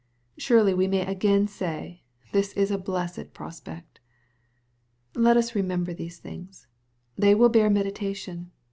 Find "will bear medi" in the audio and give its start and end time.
7.35-7.91